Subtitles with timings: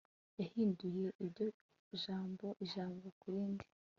[0.39, 1.47] Yahinduye iryo
[2.03, 3.65] jambo ijambo ku rindi